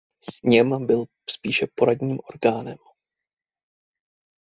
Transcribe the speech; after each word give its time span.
Sněm 0.29 0.85
byl 0.85 1.05
spíše 1.29 1.65
poradním 1.75 2.19
orgánem. 2.29 2.77